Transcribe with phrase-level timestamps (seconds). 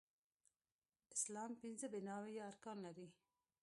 [1.15, 3.07] اسلام پنځه بناوې يا ارکان لري